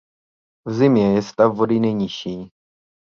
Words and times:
V 0.67 0.73
zimě 0.73 1.13
je 1.13 1.21
stav 1.21 1.55
vody 1.57 1.79
nejnižší. 1.79 2.51